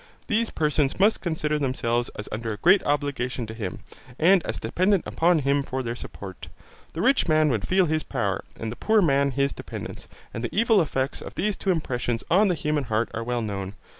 These 0.25 0.49
persons 0.49 0.99
must 0.99 1.21
consider 1.21 1.59
themselves 1.59 2.09
as 2.17 2.27
under 2.31 2.51
a 2.51 2.57
great 2.57 2.81
obligation 2.87 3.45
to 3.45 3.53
him 3.53 3.81
and 4.17 4.43
as 4.47 4.59
dependent 4.59 5.05
upon 5.05 5.37
him 5.45 5.61
for 5.61 5.83
their 5.83 5.95
support. 5.95 6.47
The 6.93 7.03
rich 7.03 7.27
man 7.27 7.49
would 7.49 7.67
feel 7.67 7.85
his 7.85 8.01
power 8.01 8.43
and 8.59 8.71
the 8.71 8.75
poor 8.75 9.03
man 9.03 9.29
his 9.29 9.53
dependence, 9.53 10.07
and 10.33 10.43
the 10.43 10.49
evil 10.55 10.81
effects 10.81 11.21
of 11.21 11.35
these 11.35 11.55
two 11.55 11.69
impressions 11.69 12.23
on 12.31 12.47
the 12.47 12.55
human 12.55 12.85
heart 12.85 13.11
are 13.13 13.23
well 13.23 13.43
known. 13.43 13.75